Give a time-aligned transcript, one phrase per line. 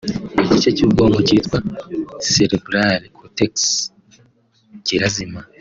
[0.43, 1.57] Igice cy’ubwonko cyitwa
[2.31, 3.53] Cerebral Cortex
[4.85, 5.39] kirazima